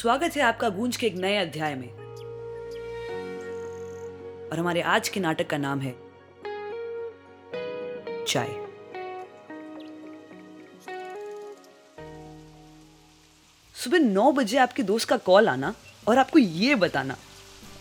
स्वागत 0.00 0.36
है 0.36 0.42
आपका 0.42 0.68
गूंज 0.68 0.96
के 0.96 1.06
एक 1.06 1.16
नए 1.16 1.36
अध्याय 1.36 1.74
में। 1.74 1.88
और 4.48 4.58
हमारे 4.58 4.80
आज 4.92 5.08
के 5.08 5.20
नाटक 5.20 5.46
का 5.46 5.56
नाम 5.58 5.80
है 5.80 5.92
चाय। 8.28 8.48
सुबह 13.76 13.98
नौ 13.98 14.30
बजे 14.32 14.58
आपके 14.58 14.82
दोस्त 14.82 15.08
का 15.08 15.16
कॉल 15.28 15.48
आना 15.48 15.74
और 16.08 16.18
आपको 16.18 16.38
ये 16.38 16.74
बताना। 16.86 17.16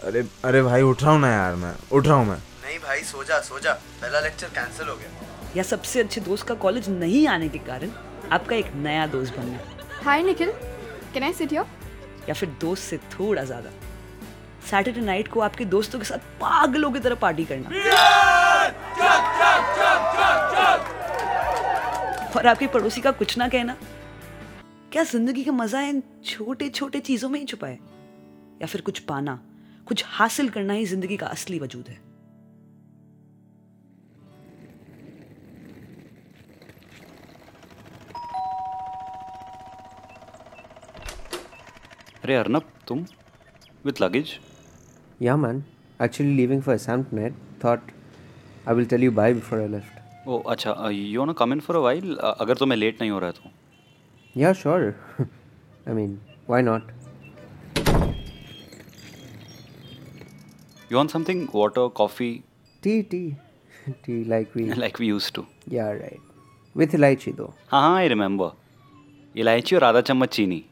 अरे 0.04 0.28
अरे 0.46 0.62
भाई 0.62 0.82
उठ 0.82 1.04
रहा 1.04 1.12
हूँ 1.12 1.22
ना 1.22 1.32
यार 1.32 1.56
मैं। 1.56 1.74
उठ 1.92 2.08
रहा 2.08 2.16
हूँ 2.16 2.28
मैं। 2.28 2.38
नहीं 2.38 2.80
भाई 2.80 3.04
सो 3.06 3.24
जा 3.24 3.40
सो 3.42 3.60
जा 3.60 3.74
पहला 3.74 4.20
लेक्चर 4.20 4.48
कैंसिल 4.60 4.88
हो 4.88 4.96
गया। 4.96 5.54
या 5.58 5.64
सबसे 5.74 6.00
अच्छे 6.00 6.22
दोस्त 6.22 6.48
का 6.48 6.56
कॉलेज 6.68 6.90
नहीं 7.00 7.28
आने 7.28 7.50
के 7.50 7.60
कारण 7.72 7.92
आपका 8.32 8.56
एक 8.56 8.74
नया 8.76 9.08
दोस्त 9.18 9.38
बनना। 9.38 9.60
Hi 10.04 10.22
Nikhil, 10.30 10.56
can 11.14 11.24
I 11.24 11.36
sit 11.42 11.60
here? 11.60 11.70
या 12.28 12.34
फिर 12.34 12.50
दोस्त 12.62 12.84
से 12.84 12.98
थोड़ा 12.98 13.44
ज़्यादा। 13.44 13.70
सैटरडे 14.70 15.02
नाइट 15.02 15.28
को 15.28 15.40
आपके 15.40 15.66
दोस्तों 15.66 16.00
के 16.00 16.06
साथ 16.06 16.18
पागलों 16.42 16.92
की 16.92 17.00
तरह 17.00 17.16
पार्टी 17.16 17.46
करना। 17.46 17.70
और 22.38 22.48
आपके 22.48 22.68
पड़ोसी 22.68 23.02
का 23.02 23.12
कुछ 23.12 23.38
ना 23.38 23.48
कहना। 23.48 23.76
क्या 24.92 25.04
ज़िंदगी 25.04 25.44
का 25.44 25.52
मज़ा 25.52 25.82
इन 25.82 26.04
छोटे 26.26 26.70
छोटे 26.70 27.00
चीज़ों 27.00 27.30
में 27.30 27.40
ही 27.40 27.46
छुपा 27.46 27.68
है? 27.68 27.80
या 28.62 28.68
फिर 28.68 28.82
कुछ 28.82 29.00
पाना, 29.00 29.40
कुछ 29.88 30.04
हासिल 30.08 30.50
करना 30.50 30.74
ही 30.74 30.86
ज़िंदगी 30.86 31.18
का 31.18 31.28
असली 31.28 31.60
वजूद 31.60 31.88
है? 31.90 32.09
अरे 42.30 42.38
अर्नब 42.38 42.64
तुम 42.88 43.00
with 43.86 44.02
luggage 44.02 44.32
yeah 45.22 45.36
man 45.38 45.64
actually 46.02 46.36
living 46.36 46.62
for 46.62 46.78
सैम्पनेट 46.78 47.36
thought 47.64 47.92
I 48.68 48.76
will 48.76 48.86
tell 48.92 49.04
you 49.04 49.12
bye 49.12 49.34
before 49.34 49.60
I 49.60 49.68
left 49.68 50.28
oh 50.28 50.38
अच्छा 50.54 50.90
you 50.92 51.26
know 51.26 51.34
come 51.40 51.54
in 51.54 51.60
for 51.68 51.76
a 51.76 51.80
while 51.80 52.16
अगर 52.16 52.58
तो 52.58 52.66
मैं 52.66 52.78
लेट 52.78 53.02
नहीं 53.02 53.12
हो 53.12 53.20
रहा 53.20 53.32
तो 53.32 53.52
yeah 54.36 54.54
sure 54.62 54.88
I 55.20 55.94
mean 55.94 56.18
why 56.50 56.62
not 56.62 56.92
You 60.92 60.98
want 60.98 61.12
something? 61.14 61.42
Water, 61.58 61.82
coffee? 61.98 62.32
Tea, 62.84 63.02
tea. 63.10 63.26
tea, 64.06 64.24
like 64.32 64.56
we. 64.56 64.64
like 64.84 64.98
we 65.00 65.10
used 65.10 65.36
to. 65.36 65.44
Yeah, 65.74 65.92
right. 65.98 66.24
With 66.76 66.96
elaichi 67.00 67.36
though. 67.42 67.54
हाँ 67.72 67.82
हाँ 67.82 67.96
आई 67.98 68.08
रिमेंबर 68.08 69.40
इलायची 69.42 69.76
और 69.76 69.84
आधा 69.84 70.02
चम्मच 70.10 70.36
चीनी 70.36 70.66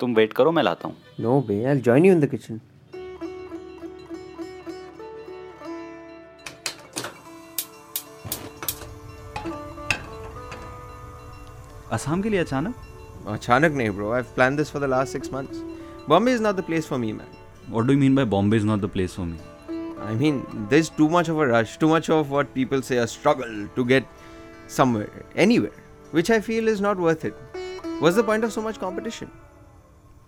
तुम 0.00 0.14
वेट 0.14 0.32
करो 0.32 0.52
मैं 0.52 0.62
लाता 0.62 0.88
हूँ 0.88 0.96
No, 1.24 1.40
babe. 1.48 1.66
I'll 1.70 1.82
join 1.88 2.04
you 2.08 2.12
in 2.16 2.20
the 2.24 2.30
kitchen. 2.34 2.60
Assam 11.92 12.20
के 12.22 12.30
लिए 12.30 12.40
अचानक 12.40 12.74
अचानक 13.28 13.72
नहीं 13.76 13.90
bro 13.90 14.10
I 14.12 14.22
plan 14.34 14.56
this 14.56 14.70
for 14.72 14.82
the 14.82 14.90
last 14.90 15.12
six 15.12 15.32
months 15.32 15.62
Bombay 16.08 16.32
is 16.34 16.42
not 16.42 16.56
the 16.56 16.60
place 16.64 16.88
for 16.88 16.98
me 16.98 17.12
man 17.12 17.26
what 17.70 17.86
do 17.86 17.92
you 17.92 17.98
mean 17.98 18.14
by 18.16 18.24
Bombay 18.34 18.56
is 18.56 18.66
not 18.66 18.80
the 18.80 18.88
place 18.96 19.16
for 19.16 19.26
me 19.26 19.38
I 20.02 20.12
mean, 20.20 20.36
there's 20.68 20.88
too 20.98 21.06
much 21.14 21.28
of 21.28 21.40
a 21.44 21.46
rush, 21.48 21.72
too 21.80 21.88
much 21.88 22.06
of 22.14 22.30
what 22.34 22.52
people 22.54 22.80
say 22.86 22.96
a 23.00 23.06
struggle 23.06 23.58
to 23.74 23.82
get 23.90 24.06
somewhere, 24.76 25.24
anywhere, 25.44 25.82
which 26.18 26.30
I 26.36 26.38
feel 26.46 26.70
is 26.72 26.80
not 26.86 27.02
worth 27.06 27.26
it. 27.28 27.60
What's 28.04 28.16
the 28.20 28.24
point 28.30 28.46
of 28.48 28.54
so 28.54 28.64
much 28.66 28.80
competition? 28.84 29.30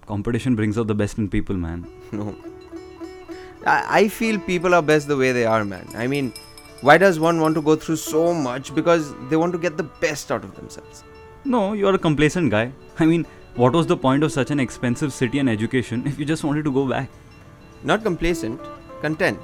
competition 0.07 0.55
brings 0.55 0.79
out 0.79 0.87
the 0.87 0.95
best 0.95 1.19
in 1.19 1.29
people, 1.29 1.57
man. 1.57 1.87
No. 2.13 2.35
I, 3.67 4.01
I 4.01 4.09
feel 4.09 4.39
people 4.41 4.75
are 4.75 4.83
best 4.83 5.09
the 5.09 5.17
way 5.17 5.33
they 5.33 5.47
are, 5.47 5.65
man. 5.65 5.89
I 5.95 6.07
mean, 6.07 6.33
why 6.81 6.99
does 6.99 7.21
one 7.21 7.41
want 7.41 7.55
to 7.55 7.63
go 7.63 7.77
through 7.77 7.97
so 7.97 8.35
much? 8.35 8.75
Because 8.75 9.15
they 9.31 9.37
want 9.37 9.53
to 9.53 9.59
get 9.59 9.77
the 9.77 9.85
best 9.85 10.33
out 10.33 10.45
of 10.45 10.55
themselves. 10.57 11.05
No, 11.45 11.73
you 11.73 11.87
are 11.87 11.95
a 11.95 11.99
complacent 11.99 12.51
guy. 12.51 12.73
I 12.99 13.07
mean, 13.07 13.27
what 13.55 13.73
was 13.73 13.87
the 13.87 13.97
point 13.97 14.23
of 14.25 14.33
such 14.33 14.51
an 14.51 14.59
expensive 14.59 15.13
city 15.13 15.39
and 15.39 15.49
education 15.49 16.07
if 16.07 16.19
you 16.19 16.25
just 16.25 16.45
wanted 16.45 16.65
to 16.65 16.73
go 16.73 16.89
back? 16.89 17.09
Not 17.85 18.03
complacent, 18.03 18.61
content. 19.01 19.41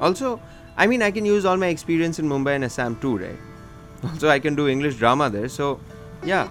Also, 0.00 0.40
I 0.76 0.86
mean, 0.86 1.02
I 1.02 1.10
can 1.10 1.24
use 1.24 1.44
all 1.44 1.56
my 1.56 1.68
experience 1.68 2.18
in 2.18 2.28
Mumbai 2.28 2.54
and 2.54 2.64
Assam 2.64 2.96
too, 2.96 3.18
right? 3.18 3.38
Also, 4.04 4.28
I 4.28 4.38
can 4.38 4.54
do 4.54 4.68
English 4.68 4.96
drama 4.96 5.28
there, 5.28 5.48
so 5.48 5.80
yeah, 6.24 6.48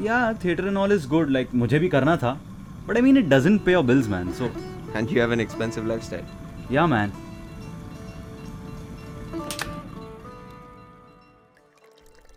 Yeah, 0.00 0.32
theater 0.34 0.66
and 0.68 0.78
all 0.78 0.90
is 0.90 1.06
good. 1.06 1.30
Like, 1.30 1.54
मुझे 1.54 1.78
भी 1.78 1.88
करना 1.88 2.16
था. 2.16 2.38
But 2.86 2.96
I 2.96 3.00
mean, 3.00 3.16
it 3.16 3.28
doesn't 3.28 3.64
pay 3.64 3.72
your 3.72 3.84
bills, 3.84 4.08
man. 4.08 4.32
So, 4.34 4.50
And 4.94 5.10
you 5.10 5.20
have 5.20 5.30
an 5.30 5.40
expensive 5.40 5.86
lifestyle. 5.86 6.24
yeah, 6.68 6.86
man. 6.86 7.12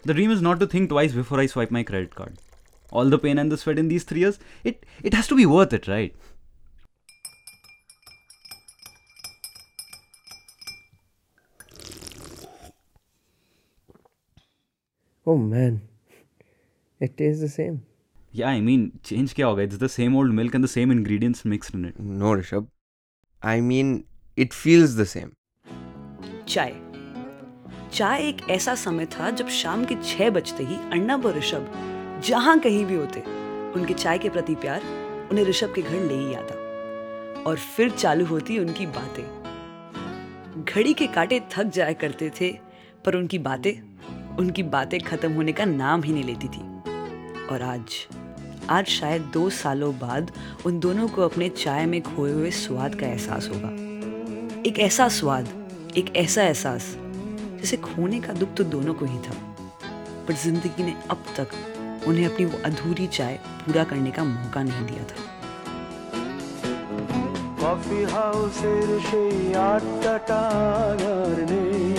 The 0.06 0.14
dream 0.14 0.32
is 0.32 0.42
not 0.42 0.60
to 0.60 0.68
think 0.68 0.90
twice 0.90 1.14
before 1.14 1.40
I 1.40 1.46
swipe 1.46 1.72
my 1.72 1.84
credit 1.84 2.14
card. 2.16 2.38
All 2.92 3.10
the 3.10 3.18
pain 3.18 3.38
and 3.40 3.52
the 3.52 3.58
sweat 3.58 3.80
in 3.80 3.88
these 3.88 4.04
three 4.04 4.20
years, 4.20 4.38
it, 4.64 4.86
it 5.02 5.14
has 5.14 5.28
to 5.28 5.36
be 5.36 5.46
worth 5.46 5.74
it, 5.74 5.88
right? 5.88 6.14
Oh 15.26 15.38
man. 15.38 15.82
It 17.01 17.17
tastes 17.17 17.41
the 17.41 17.49
same. 17.49 17.83
Yeah, 18.33 18.49
I 18.49 18.61
mean, 18.61 18.91
change 19.03 19.35
क्या 19.35 19.47
होगा? 19.47 19.63
It's 19.63 19.79
the 19.79 19.89
same 19.89 20.17
old 20.17 20.35
milk 20.39 20.55
and 20.55 20.65
the 20.65 20.73
same 20.75 20.91
ingredients 20.91 21.45
mixed 21.45 21.75
in 21.75 21.85
it. 21.85 21.99
No, 21.99 22.33
Rishabh. 22.41 22.67
I 23.43 23.61
mean, 23.61 24.05
it 24.37 24.55
feels 24.63 24.97
the 24.97 25.07
same. 25.15 25.33
चाय 26.49 26.73
चाय 27.93 28.23
एक 28.29 28.41
ऐसा 28.51 28.75
समय 28.75 29.07
था 29.15 29.31
जब 29.31 29.49
शाम 29.57 29.85
के 29.85 29.95
छह 30.05 30.31
बजते 30.31 30.65
ही 30.65 30.77
अर्णब 30.77 31.27
और 31.27 31.37
ऋषभ 31.39 31.71
जहाँ 32.27 32.59
कहीं 32.61 32.85
भी 32.87 32.95
होते 32.95 33.21
उनके 33.81 33.95
चाय 33.95 34.19
के 34.19 34.29
प्रति 34.29 34.55
प्यार 34.63 34.83
उन्हें 35.31 35.45
ऋषभ 35.45 35.73
के 35.75 35.83
घर 35.83 36.01
ले 36.05 36.15
ही 36.15 36.35
आता 36.35 37.43
और 37.51 37.59
फिर 37.77 37.91
चालू 37.91 38.25
होती 38.27 38.59
उनकी 38.59 38.87
बातें 38.97 40.65
घड़ी 40.65 40.95
के 40.95 41.07
कांटे 41.15 41.41
थक 41.53 41.71
जाया 41.75 41.93
करते 42.03 42.31
थे 42.41 42.51
पर 43.07 43.17
उनकी 43.17 43.39
बातें 43.51 43.73
उनकी 44.39 44.63
बातें 44.77 44.99
खत्म 45.01 45.33
होने 45.33 45.53
का 45.53 45.65
नाम 45.65 46.03
ही 46.03 46.13
नहीं 46.13 46.25
लेती 46.25 46.49
थी 46.49 46.78
और 47.51 47.63
आज। 47.63 48.07
आज 48.71 48.87
शायद 48.87 49.23
दो 49.23 49.51
सालों 49.51 49.93
बाद 49.99 50.31
उन 50.67 50.79
दोनों 50.81 51.09
को 51.09 51.23
अपने 51.23 51.49
चाय 51.49 51.87
में 51.87 52.01
खोए 52.03 52.33
हुए 52.33 52.51
स्वाद 52.51 52.95
का 52.95 53.07
एहसास 53.07 53.49
होगा। 53.49 53.69
एक 54.67 54.79
ऐसा 54.79 55.09
स्वाद 55.09 55.49
एक 55.97 56.17
ऐसा 56.17 56.43
एहसास 56.43 56.97
जैसे 57.61 57.77
खोने 57.77 58.21
का 58.21 58.33
दुख 58.33 58.55
तो 58.55 58.65
दोनों 58.65 58.95
को 58.95 59.05
ही 59.05 59.19
था। 59.19 59.37
पर 60.29 60.35
ज़िंदगी 60.35 60.83
ने 60.83 60.95
अब 61.11 61.25
तक 61.37 61.49
उन्हें 62.09 62.27
अपनी 62.27 62.47
वो 62.47 62.59
अधूरी 62.65 63.07
चाय 63.07 63.41
पूरा 63.67 63.85
करने 63.85 64.11
का 64.11 64.25
मौका 64.25 64.63
नहीं 64.63 64.87
दिया 64.87 65.05
था। 65.05 65.27
कॉफ़ी 67.61 68.03
हाउसेर 68.05 69.01
şey 69.01 69.51
yattı 69.51 70.19
tanırını, 70.29 71.97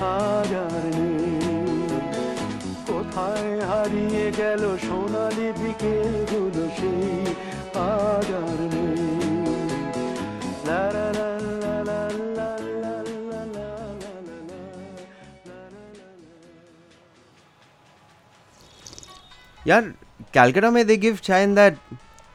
tanırını. 0.00 1.47
হারিয়ে 3.88 4.26
গেল 4.40 4.62
সোনালি 4.86 5.48
বিকেলগুলো 5.60 6.64
সেই 6.78 7.22
আজ 7.84 8.28
আর 8.40 8.60
নেই 8.74 8.96
यार 19.62 19.84
कैलकाटा 20.34 20.70
में 20.70 20.84
दे 20.86 20.96
give 20.98 21.16
chai 21.22 21.42
in 21.44 21.54
that 21.54 21.74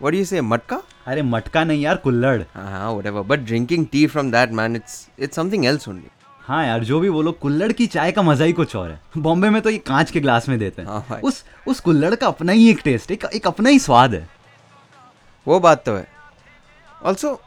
what 0.02 0.12
do 0.12 0.18
you 0.18 0.26
say 0.26 0.42
matka 0.44 0.78
अरे 1.08 1.22
मटका 1.28 1.62
नहीं 1.64 1.82
यार 1.84 1.98
कुल्लड़ 2.06 2.42
हाँ 2.56 2.90
whatever 2.92 3.24
but 3.32 3.40
drinking 3.50 3.86
tea 3.94 4.02
from 4.14 4.32
that 4.32 4.50
man 4.60 4.76
it's 4.76 4.96
it's 5.20 5.36
something 5.36 5.66
else 5.66 5.88
only 5.90 6.10
हाँ 6.44 6.66
यार 6.66 6.84
जो 6.84 7.00
भी 7.00 7.10
बोलो 7.10 7.32
कुल्लड़ 7.32 7.72
की 7.72 7.86
चाय 7.88 8.12
का 8.12 8.22
मज़ा 8.22 8.46
ही 8.46 8.54
कुछ 8.54 8.76
और 8.76 8.90
है। 8.92 9.00
बॉम्बे 9.18 9.50
में 9.50 9.62
तो 9.62 9.70
ये 9.70 9.78
कांच 9.88 10.12
के 10.12 10.20
ग्लास 10.20 10.48
में 10.50 10.58
देते 10.60 10.82
हैं। 10.82 10.90
हाँ 10.90 11.06
भाई। 11.10 11.22
उस 11.22 11.44
उस 11.68 11.80
कुल्लड़ 11.80 12.14
का 12.16 12.28
अपना 12.28 12.52
ही 12.52 12.70
एक 12.70 12.82
टेस्ट 12.84 13.12
एक, 13.12 13.26
एक 13.26 13.48
अपना 13.48 13.70
ही 13.70 13.80
स्वाद 13.80 14.14
है। 14.14 14.28
वो 15.48 15.60
बात 15.60 15.86
तो 15.86 15.96
है। 15.96 16.08
Also 17.04 17.40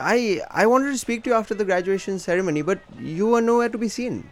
I 0.00 0.38
I 0.38 0.64
want 0.64 0.86
to 0.86 0.96
speak 0.96 1.22
to 1.24 1.34
after 1.34 1.54
the 1.54 1.66
graduation 1.66 2.18
ceremony 2.18 2.62
but 2.62 2.78
you 3.00 3.34
are 3.34 3.42
no 3.42 3.62
at 3.62 3.72
to 3.72 3.78
be 3.78 3.88
seen 3.88 4.22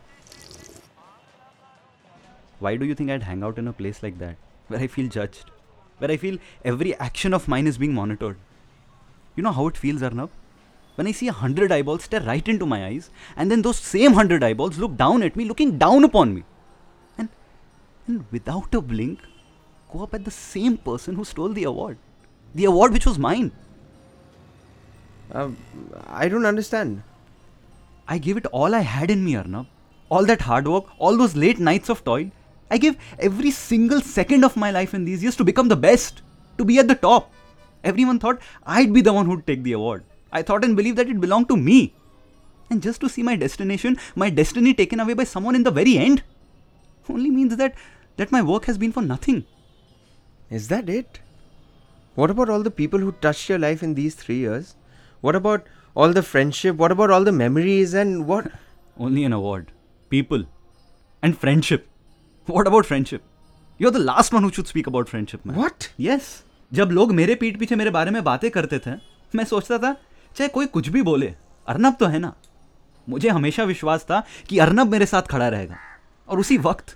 why 2.63 2.77
do 2.77 2.87
you 2.87 2.95
think 2.95 3.11
I 3.11 3.19
hang 3.23 3.45
out 3.45 3.59
in 3.59 3.69
a 3.69 3.73
place 3.79 4.01
like 4.03 4.19
that 4.19 4.71
where 4.71 4.81
I 4.81 4.87
feel 4.87 5.09
judged 5.09 5.51
where 6.01 6.11
I 6.11 6.17
feel 6.17 6.39
every 6.67 6.95
action 7.03 7.35
of 7.35 7.51
mine 7.51 7.69
is 7.69 7.79
being 7.81 7.95
monitored 7.95 8.37
you 9.39 9.45
know 9.45 9.51
how 9.51 9.69
it 9.69 9.77
feels 9.77 10.03
Arnab 10.03 10.31
When 10.99 11.07
I 11.07 11.13
see 11.13 11.29
a 11.29 11.33
hundred 11.33 11.71
eyeballs 11.71 12.03
stare 12.05 12.23
right 12.23 12.49
into 12.49 12.67
my 12.67 12.85
eyes, 12.85 13.09
and 13.37 13.53
then 13.53 13.63
those 13.63 13.79
same 13.79 14.15
hundred 14.15 14.43
eyeballs 14.43 14.79
look 14.79 14.97
down 14.97 15.23
at 15.23 15.37
me, 15.37 15.45
looking 15.45 15.79
down 15.79 16.03
upon 16.03 16.35
me, 16.35 16.43
and 17.17 17.29
and 18.09 18.25
without 18.33 18.75
a 18.75 18.81
blink, 18.81 19.21
go 19.93 20.03
up 20.03 20.15
at 20.19 20.25
the 20.25 20.33
same 20.33 20.77
person 20.77 21.15
who 21.15 21.25
stole 21.25 21.55
the 21.59 21.63
award. 21.63 21.99
The 22.57 22.65
award 22.65 22.93
which 22.93 23.07
was 23.07 23.17
mine. 23.17 23.53
Um, 25.31 25.57
I 26.09 26.29
don't 26.29 26.51
understand. 26.53 27.05
I 28.09 28.19
gave 28.19 28.37
it 28.37 28.47
all 28.47 28.75
I 28.75 28.81
had 28.81 29.09
in 29.09 29.25
me, 29.25 29.37
Arnab. 29.37 29.67
All 30.09 30.25
that 30.25 30.41
hard 30.51 30.67
work, 30.67 30.87
all 30.99 31.17
those 31.17 31.37
late 31.37 31.61
nights 31.61 31.89
of 31.89 32.03
toil. 32.03 32.29
I 32.73 32.79
gave 32.79 32.97
every 33.21 33.53
single 33.53 34.01
second 34.01 34.45
of 34.45 34.57
my 34.57 34.73
life 34.73 34.95
in 34.95 35.05
these 35.05 35.23
years 35.23 35.37
to 35.37 35.45
become 35.55 35.69
the 35.69 35.83
best, 35.89 36.23
to 36.57 36.65
be 36.65 36.81
at 36.81 36.89
the 36.89 37.01
top. 37.09 37.33
Everyone 37.85 38.19
thought 38.19 38.41
I'd 38.67 38.93
be 38.93 39.01
the 39.01 39.13
one 39.13 39.27
who'd 39.27 39.47
take 39.47 39.63
the 39.63 39.81
award. 39.81 40.03
I 40.33 40.43
thought 40.43 40.65
and 40.65 40.77
believed 40.77 40.99
that 40.99 41.09
it 41.09 41.21
belonged 41.21 41.49
to 41.49 41.57
me. 41.57 41.95
And 42.71 42.83
just 42.83 43.01
to 43.01 43.09
see 43.09 43.23
my 43.23 43.37
destination, 43.37 43.97
my 44.15 44.31
destiny 44.31 44.75
taken 44.75 45.01
away 45.01 45.15
by 45.15 45.25
someone 45.25 45.55
in 45.55 45.63
the 45.63 45.71
very 45.71 45.97
end, 45.97 46.23
only 47.09 47.31
means 47.31 47.57
that 47.57 47.75
that 48.17 48.33
my 48.33 48.43
work 48.43 48.67
has 48.67 48.77
been 48.77 48.93
for 48.93 49.03
nothing. 49.03 49.45
Is 50.51 50.69
that 50.69 50.89
it? 50.89 51.21
What 52.15 52.31
about 52.31 52.51
all 52.51 52.63
the 52.63 52.71
people 52.71 52.99
who 52.99 53.13
touched 53.13 53.49
your 53.49 53.59
life 53.59 53.83
in 53.83 53.95
these 53.95 54.15
three 54.15 54.39
years? 54.39 54.75
What 55.21 55.37
about 55.37 55.67
all 55.95 56.13
the 56.13 56.23
friendship? 56.23 56.77
What 56.77 56.93
about 56.93 57.11
all 57.11 57.25
the 57.25 57.33
memories 57.33 57.95
and 57.95 58.27
what? 58.27 58.51
Only 58.99 59.25
an 59.25 59.33
award. 59.33 59.73
People. 60.11 60.45
And 61.23 61.39
friendship. 61.39 61.89
What 62.47 62.67
about 62.67 62.87
friendship? 62.87 63.23
You're 63.79 63.93
the 63.93 64.01
last 64.01 64.33
one 64.33 64.43
who 64.43 64.53
should 64.53 64.67
speak 64.67 64.87
about 64.89 65.09
friendship, 65.09 65.45
man. 65.45 65.57
What? 65.57 65.89
Yes 66.01 66.27
जब 66.75 66.91
लोग 66.93 67.13
मेरे 67.13 67.35
पीठ 67.35 67.59
पीछे 67.59 67.77
मेरे 67.77 67.91
बारे 67.91 68.11
में 68.11 68.23
बातें 68.25 68.51
करते 68.51 68.79
थे 68.87 68.91
मैं 69.35 69.45
सोचता 69.45 69.79
था 69.79 69.97
चाहे 70.39 70.49
कोई 70.49 70.67
कुछ 70.69 70.89
भी 70.89 71.03
बोले, 71.03 71.35
अर्नब 71.69 71.97
तो 72.01 72.07
है 72.07 72.19
ना। 72.19 72.33
मुझे 73.07 73.29
हमेशा 73.29 73.65
विश्वास 73.65 74.03
था 74.05 74.23
कि 74.49 74.59
अर्नब 74.59 74.91
मेरे 74.93 75.07
साथ 75.07 75.23
खड़ा 75.31 75.49
रहेगा। 75.49 75.77
और 76.29 76.39
उसी 76.39 76.59
वक्त 76.61 76.95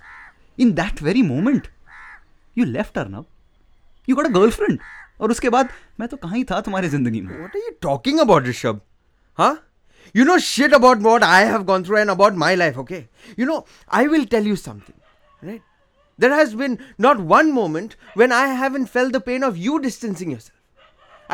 in 0.57 0.71
that 0.73 1.01
very 1.01 1.21
moment 1.23 1.67
you 2.57 2.65
left 2.65 2.97
Arnab. 2.97 3.25
You 4.07 4.15
got 4.15 4.25
a 4.25 4.29
girlfriend 4.29 4.79
और 5.21 5.31
उसके 5.31 5.49
बाद, 5.49 5.69
मैं 5.99 6.07
तो 6.09 6.17
कहाँ 6.17 6.35
ही 6.35 6.43
था 6.43 6.59
तुम्हारी 6.61 6.89
ज़िंदगी 6.89 7.21
में। 7.21 7.35
What 7.37 7.55
are 7.55 7.61
you 7.61 7.71
talking 7.81 8.19
about 8.19 8.47
Rishabh 8.47 8.81
हाँ 9.37 9.57
you 10.15 10.25
know 10.25 10.37
shit 10.39 10.73
about 10.73 10.97
what 11.01 11.23
I 11.23 11.45
have 11.45 11.63
gone 11.63 11.83
through 11.83 11.97
and 11.97 12.09
about 12.09 12.33
my 12.37 12.55
life 12.55 12.77
okay 12.77 13.03
you 13.39 13.45
know 13.45 13.65
I 13.93 14.07
will 14.07 14.25
tell 14.31 14.47
you 14.47 14.55
something 14.55 15.47
right 15.47 15.61
there 16.19 16.33
has 16.33 16.55
been 16.55 16.77
not 17.01 17.17
one 17.29 17.51
moment 17.51 17.93
when 18.17 18.31
I 18.31 18.55
haven't 18.57 18.87
felt 18.87 19.11
the 19.11 19.21
pain 19.25 19.43
of 19.43 19.55
you 19.57 19.77
distancing 19.77 20.31
your 20.31 20.39
yourself 20.39 20.61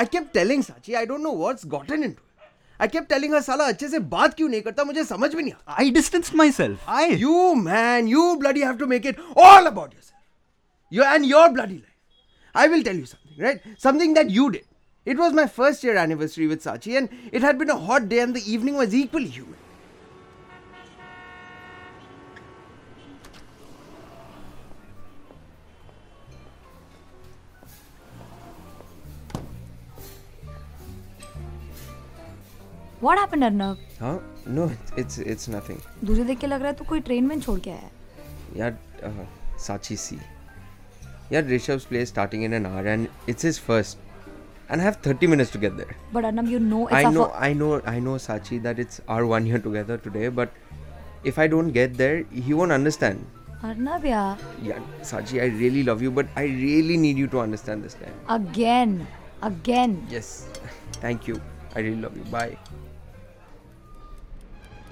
kept 0.06 0.34
telling 0.34 0.64
Sachi, 0.64 0.96
I 0.96 1.06
don't 1.06 1.24
know 1.24 1.32
what's 1.32 1.64
gotten 1.64 2.04
into 2.04 2.22
it. 2.22 2.26
I 2.80 2.88
kept 2.88 3.10
telling 3.10 3.32
her, 3.34 3.42
साला 3.42 3.66
अच्छे 3.74 3.88
से 3.90 4.00
बात 4.10 4.34
क्यों 4.36 4.48
नहीं 4.50 4.62
करता 4.62 4.84
मुझे 4.84 5.04
समझ 5.04 5.34
में 5.36 5.42
नहीं 5.44 5.54
आता 5.54 5.76
I 5.84 5.90
distanced 5.90 6.34
myself. 6.34 6.78
I 6.88 7.08
You 7.08 7.56
man, 7.56 8.08
you 8.08 8.38
bloody 8.40 8.62
have 8.62 8.78
to 8.80 8.88
make 8.88 9.06
it 9.06 9.18
all 9.36 9.68
about 9.68 9.94
yourself. 9.94 10.22
You 10.90 11.04
and 11.04 11.26
your 11.26 11.50
bloody 11.50 11.76
life. 11.76 11.98
I 12.56 12.68
will 12.68 12.84
tell 12.84 12.96
you 12.96 13.06
something, 13.06 13.38
right? 13.38 13.62
Something 13.78 14.14
that 14.14 14.30
you 14.30 14.50
did. 14.52 14.66
It 15.06 15.18
was 15.18 15.34
my 15.34 15.48
first 15.48 15.84
year 15.84 15.96
anniversary 15.96 16.48
with 16.48 16.64
Sachi, 16.64 16.98
and 16.98 17.10
it 17.32 17.42
had 17.42 17.58
been 17.58 17.70
a 17.70 17.78
hot 17.78 18.10
day, 18.10 18.20
and 18.20 18.36
the 18.36 18.44
evening 18.52 18.76
was 18.76 18.94
equally 18.94 19.28
humid. 19.28 19.56
What 33.02 33.18
happened 33.18 33.44
Arnab 33.44 33.78
Huh? 34.00 34.18
No, 34.58 34.72
it's 34.98 35.18
it's 35.34 35.48
nothing. 35.56 35.80
तुझे 36.08 36.24
देख 36.24 36.40
के 36.40 36.48
लग 36.48 36.62
रहा 36.62 36.72
है 36.72 36.76
तू 36.78 36.86
कोई 36.90 37.00
train 37.10 37.26
में 37.28 37.40
छोड़ 37.40 37.60
के 37.60 37.72
आया 37.72 37.80
है 37.80 37.98
Yeah, 38.60 38.72
uh, 39.08 39.26
Sachi 39.66 39.98
C. 40.04 40.20
Yeah, 41.32 41.42
Rishabh's 41.42 41.86
play 41.86 42.00
is 42.06 42.10
starting 42.10 42.44
in 42.48 42.54
an 42.60 42.66
hour, 42.66 42.86
and 42.94 43.10
it's 43.34 43.48
his 43.48 43.60
first. 43.60 43.98
And 44.70 44.82
I 44.82 44.86
have 44.86 44.98
30 45.08 45.28
minutes 45.34 45.52
to 45.52 45.60
get 45.66 45.78
there. 45.78 45.94
But 46.14 46.14
but 46.14 46.26
Arnab 46.26 46.50
you 46.52 46.60
know 46.60 46.88
I 46.92 47.02
इट्स 47.02 47.14
know, 47.18 47.28
I 47.48 47.52
know, 47.60 47.70
I 47.92 48.00
know, 48.08 48.16
Sachi, 48.26 48.60
that 48.66 48.82
it's 48.86 49.02
our 49.16 49.28
one 49.34 49.46
year 49.52 49.62
together 49.68 49.98
today, 50.08 50.30
but 50.40 50.58
if 51.32 51.40
I 51.44 51.48
don't 51.54 51.76
get 51.78 51.96
there, 52.02 52.18
he 52.48 52.58
won't 52.60 52.78
understand. 52.80 53.26
Arnab 53.70 54.06
यार 54.06 54.44
Yeah, 54.72 54.90
Sachi, 55.12 55.42
I 55.46 55.48
really 55.62 55.86
love 55.92 56.04
you, 56.08 56.12
but 56.20 56.36
I 56.44 56.46
really 56.58 56.98
need 57.06 57.24
you 57.24 57.32
to 57.38 57.42
understand 57.46 57.88
this 57.88 57.98
time. 58.04 58.20
Again 58.40 59.00
again 59.44 59.98
Yes, 60.18 60.34
thank 61.02 61.32
you. 61.32 61.42
I 61.76 61.88
really 61.88 62.02
love 62.08 62.18
you. 62.18 62.30
Bye. 62.38 62.58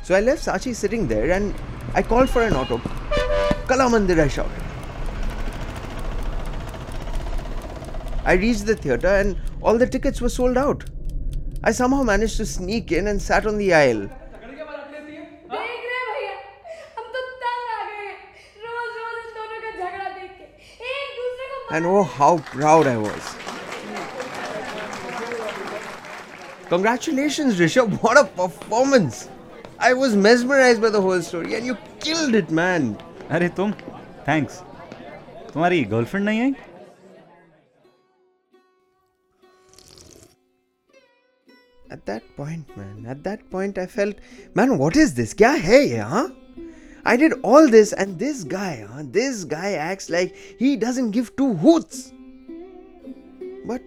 So 0.07 0.15
I 0.15 0.21
left 0.21 0.45
Sachi 0.45 0.73
sitting 0.73 1.05
there 1.05 1.31
and 1.31 1.53
I 1.93 2.01
called 2.01 2.29
for 2.29 2.41
an 2.41 2.53
auto. 2.55 2.77
Kalamandir, 3.67 4.17
I 4.21 4.29
shouted. 4.29 4.63
I 8.23 8.35
reached 8.35 8.65
the 8.65 8.77
theatre 8.77 9.09
and 9.09 9.35
all 9.61 9.77
the 9.77 9.85
tickets 9.85 10.21
were 10.21 10.29
sold 10.29 10.55
out. 10.55 10.85
I 11.61 11.73
somehow 11.73 12.03
managed 12.03 12.37
to 12.37 12.45
sneak 12.45 12.93
in 12.93 13.07
and 13.07 13.21
sat 13.21 13.45
on 13.45 13.57
the 13.57 13.73
aisle. 13.73 14.09
And 21.69 21.85
oh, 21.85 22.03
how 22.03 22.37
proud 22.37 22.87
I 22.87 22.95
was. 22.95 23.35
Congratulations, 26.69 27.59
Rishabh, 27.59 28.01
what 28.01 28.17
a 28.17 28.23
performance! 28.23 29.27
I 29.78 29.92
was 29.94 30.14
mesmerized 30.14 30.80
by 30.80 30.90
the 30.90 31.00
whole 31.00 31.22
story 31.22 31.54
and 31.54 31.66
you 31.66 31.76
killed 32.00 32.34
it, 32.34 32.50
man. 32.50 32.96
अरे 33.30 33.48
तुम 33.56 33.72
thanks 34.28 34.60
तुम्हारी 35.52 35.82
girlfriend 35.94 36.24
नहीं 36.26 36.40
आई 36.40 36.54
At 41.94 42.06
that 42.06 42.28
point, 42.36 42.70
man, 42.76 43.04
at 43.14 43.18
that 43.24 43.40
point, 43.50 43.78
I 43.80 43.84
felt, 43.86 44.20
man, 44.54 44.78
what 44.78 44.96
is 44.96 45.10
this? 45.16 45.34
Kya 45.40 45.50
hai 45.64 45.80
ye, 45.88 45.98
huh? 46.12 46.28
I 47.04 47.16
did 47.22 47.34
all 47.42 47.68
this, 47.68 47.92
and 47.92 48.18
this 48.18 48.44
guy, 48.44 48.86
huh? 48.92 49.02
This 49.16 49.44
guy 49.44 49.72
acts 49.72 50.08
like 50.08 50.34
he 50.58 50.70
doesn't 50.76 51.10
give 51.10 51.36
two 51.36 51.52
hoots. 51.64 52.12
But, 53.66 53.82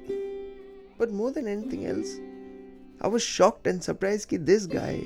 but 1.00 1.12
more 1.12 1.31
than 1.31 1.47
anything 1.47 1.88
else, 1.88 2.13
I 3.01 3.07
was 3.07 3.23
shocked 3.23 3.65
and 3.65 3.83
surprised 3.83 4.29
that 4.29 4.45
this 4.45 4.67
guy, 4.67 5.01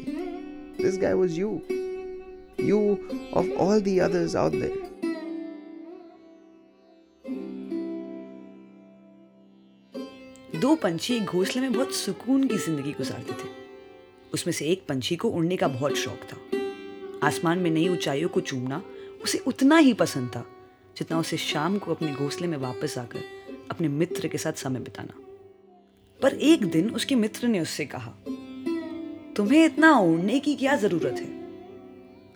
this 0.79 0.97
guy 0.97 1.15
was 1.15 1.39
you. 1.39 1.63
You 2.59 2.81
of 3.33 3.51
all 3.59 3.81
the 3.81 4.01
others 4.01 4.35
out 4.35 4.53
there. 4.53 4.85
दो 10.61 10.77
पंछी 10.77 11.15
एक 11.15 11.25
घोंसले 11.25 11.63
में 11.63 11.73
बहुत 11.73 11.95
सुकून 11.95 12.49
की 12.49 12.57
ज़िंदगी 12.57 12.93
गुजारते 12.93 13.33
थे 13.33 13.49
उसमें 14.35 14.55
से 14.55 14.65
एक 14.65 14.87
पंछी 14.89 15.17
को 15.17 15.29
उड़ने 15.29 15.57
का 15.57 15.69
बहुत 15.69 15.95
शौक 15.95 16.21
था 16.33 16.37
आसमान 17.27 17.59
में 17.59 17.71
नई 17.71 17.89
ऊंचाइयों 17.89 18.29
को 18.29 18.41
चूमना 18.41 18.83
उसे 19.25 19.39
उतना 19.39 19.77
ही 19.77 19.95
पसंद 19.95 20.29
था, 20.29 20.47
जितना 20.99 21.19
उसे 21.19 21.37
शाम 21.37 21.79
को 21.79 21.95
अपने 21.95 22.13
घोंसले 22.13 22.47
में 22.47 22.59
वापस 22.59 22.99
आकर 22.99 23.21
अपने 23.71 23.89
मित्र 23.89 24.29
के 24.29 24.39
साथ 24.39 24.53
समय 24.53 24.81
बिताना 24.81 25.15
पर 26.23 26.35
एक 26.35 26.65
दिन 26.65 26.91
उसके 26.91 27.15
मित्र 27.15 27.49
ने 27.49 27.61
उससे 27.61 27.87
कहा 27.87 28.24
तुम्हें 29.37 29.65
इतना 29.65 29.99
उड़ने 29.99 30.39
की 30.41 30.55
क्या 30.55 30.77
ज़रूरत 30.77 31.17
है? 31.21 31.29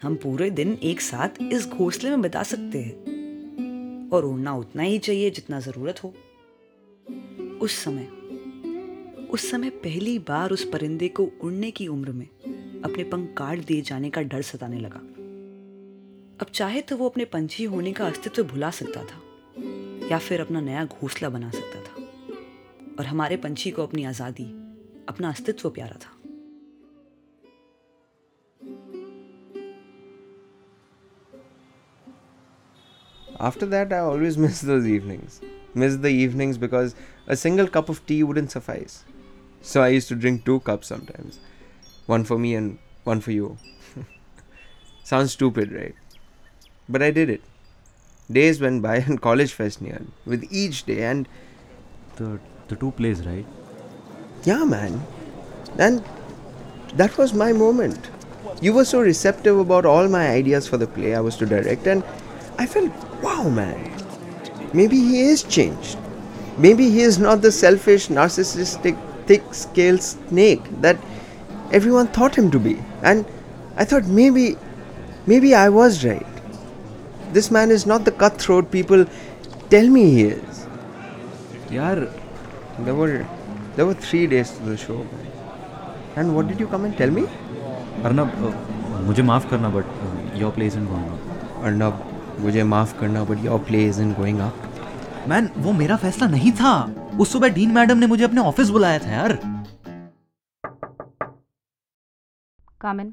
हम 0.03 0.15
पूरे 0.15 0.51
दिन 0.51 0.79
एक 0.83 1.01
साथ 1.01 1.43
इस 1.43 1.67
घोंसले 1.69 2.11
में 2.11 2.23
बिता 2.23 2.43
सकते 2.43 2.79
हैं। 2.79 4.11
और 4.13 4.25
उड़ना 4.25 4.55
उतना 4.55 4.83
ही 4.83 4.99
चाहिए 4.99 5.31
जितना 5.31 5.61
ज़रूरत 5.61 6.03
हो। 6.05 6.15
उस 7.63 7.75
समय 7.75 8.09
उस 9.31 9.51
समय 9.51 9.71
पहली 9.71 10.19
बार 10.19 10.51
उस 10.51 10.65
परिंदे 10.65 11.09
को 11.09 11.29
उड़ने 11.43 11.71
की 11.71 11.87
उम्र 11.87 12.13
में 12.13 12.27
अपने 12.85 13.05
पंख 13.05 13.35
काट 13.39 13.59
दिए 13.59 13.81
जाने 13.81 14.11
का 14.11 14.23
डर 14.23 14.43
सताने 14.43 14.81
लगा। 14.81 15.01
अब 16.41 16.47
चाहे 16.55 16.81
तो 16.81 16.97
वो 16.97 17.09
अपने 17.09 17.25
पंछी 17.25 17.65
होने 17.65 17.93
का 17.93 18.07
अस्तित्व 18.07 18.45
भुला 18.45 18.71
सकता 18.71 19.03
था, 19.03 19.23
या 20.11 20.19
फिर 20.19 20.41
अपना 20.41 20.61
नया 20.61 20.85
घोंसला 20.85 21.29
बना 21.29 21.51
सकता 21.51 21.81
था। 21.81 22.07
और 22.99 23.07
हमारे 23.07 23.37
पंछी 23.37 23.71
को 23.71 23.83
अपनी 23.83 24.05
आज़ादी, 24.05 24.45
अपना 25.09 25.29
अस्तित्व 25.29 25.71
प्यारा 25.71 25.97
था। 25.97 26.18
After 33.41 33.67
that, 33.67 33.93
I 33.93 33.99
always 33.99 34.37
miss 34.47 34.61
those 34.61 34.87
evenings. 34.87 35.41
Miss 35.75 35.97
the 35.97 36.09
evenings 36.09 36.59
because 36.59 36.95
a 37.27 37.37
single 37.37 37.69
cup 37.69 37.89
of 37.89 38.05
tea 38.07 38.23
wouldn't 38.23 38.51
suffice. 38.51 39.05
So 39.63 39.83
I 39.83 39.89
used 39.89 40.09
to 40.09 40.15
drink 40.15 40.45
two 40.45 40.61
cups 40.61 40.87
sometimes 40.89 41.41
one 42.07 42.25
for 42.25 42.39
me 42.39 42.55
and 42.55 42.79
one 43.05 43.21
for 43.21 43.33
you. 43.33 43.59
Sounds 45.05 45.33
stupid, 45.33 45.73
right? 45.73 45.95
But 46.89 47.03
I 47.03 47.11
did 47.11 47.29
it. 47.29 47.43
Days 48.33 48.61
went 48.61 48.83
by 48.83 48.97
and 49.09 49.21
college 49.21 49.53
fest 49.53 49.83
neared, 49.83 50.07
with 50.25 50.47
each 50.51 50.85
day, 50.87 51.03
and 51.05 51.29
The, 52.17 52.39
the 52.69 52.77
two 52.77 52.91
plays, 52.93 53.27
right? 53.27 53.47
yeah, 54.45 54.65
man. 54.65 55.03
And 55.79 56.03
that 56.95 57.17
was 57.19 57.35
my 57.35 57.53
moment. 57.53 58.11
You 58.63 58.73
were 58.73 58.85
so 58.85 59.01
receptive 59.01 59.59
about 59.59 59.85
all 59.87 60.09
my 60.09 60.29
ideas 60.29 60.67
for 60.67 60.79
the 60.79 60.87
play 60.87 61.15
I 61.15 61.21
was 61.21 61.37
to 61.37 61.47
direct, 61.47 61.87
and 61.87 62.03
I 62.59 62.67
felt, 62.67 62.91
wow, 63.38 63.50
man. 63.50 63.92
Maybe 64.74 64.98
he 64.98 65.22
is 65.22 65.44
changed. 65.44 65.98
maybe 66.58 66.90
he 66.90 67.02
is 67.02 67.18
not 67.20 67.42
the 67.42 67.52
selfish, 67.52 68.08
narcissistic, 68.08 68.98
thick 69.26 69.54
scale 69.54 69.98
snake 69.98 70.62
that 70.82 70.98
everyone 71.72 72.08
thought 72.08 72.36
him 72.36 72.52
to 72.52 72.60
be. 72.60 72.78
And 73.02 73.26
I 73.76 73.86
thought 73.86 74.06
maybe, 74.06 74.58
maybe 75.26 75.56
I 75.56 75.70
was 75.70 76.06
right. 76.06 76.26
This 77.32 77.50
man 77.50 77.72
is 77.72 77.86
not 77.86 78.06
the 78.06 78.12
cutthroat 78.12 78.72
people 78.72 79.06
tell 79.70 79.88
me 79.88 80.12
he 80.12 80.24
is. 80.24 80.68
यार 81.72 82.12
There 82.86 82.96
were, 82.96 83.26
there 83.76 83.86
were 83.86 83.94
three 83.94 84.28
days 84.28 84.52
to 84.52 84.64
the 84.64 84.78
show. 84.78 85.06
And 86.16 86.36
what 86.36 86.48
did 86.48 86.60
you 86.60 86.68
come 86.68 86.86
and 86.86 86.98
tell 86.98 87.10
me? 87.10 87.28
Arnab 88.04 88.32
uh, 88.46 89.02
मुझे 89.08 89.24
माफ़ 89.24 89.50
करना 89.50 89.70
but 89.76 90.38
your 90.42 90.52
place 90.52 90.76
in 90.78 90.86
going 90.88 91.34
Arnab, 91.64 91.94
मुझे 92.41 92.63
माफ़ 92.65 92.99
करना 93.01 93.25
but 93.25 93.45
your 93.45 93.59
play 93.69 93.85
is 93.89 94.01
in 94.03 94.13
going 94.15 94.41
up 94.41 95.27
man 95.29 95.49
वो 95.59 95.73
मेरा 95.73 95.97
फैसला 95.97 96.29
नहीं 96.29 96.53
था। 96.53 96.73
उस 97.21 97.33
सुबह 97.33 97.49
डीन 97.55 97.71
मैडम 97.71 97.99
ने 97.99 98.07
मुझे 98.07 98.25
अपने 98.25 98.41
ऑफ़िस 98.41 98.69
बुलाया 98.71 98.99
था 98.99 99.11
यार। 99.11 99.39
Come 102.81 103.13